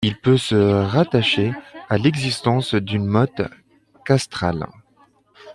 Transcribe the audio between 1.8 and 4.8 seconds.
à l’existence d’une motte castrale.